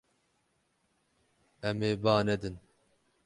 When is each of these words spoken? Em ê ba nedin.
Em 1.67 1.79
ê 1.89 1.91
ba 2.03 2.13
nedin. 2.27 2.55